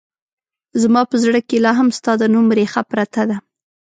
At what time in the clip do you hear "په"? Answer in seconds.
1.11-1.15